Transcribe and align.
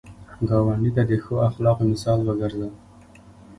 ګاونډي 0.47 0.91
ته 0.95 1.03
د 1.09 1.11
ښه 1.23 1.33
اخلاقو 1.47 1.83
مثال 1.91 2.19
وګرځه 2.23 2.67